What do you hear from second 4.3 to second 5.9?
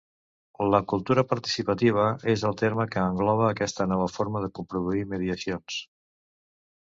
de coproduir mediacions.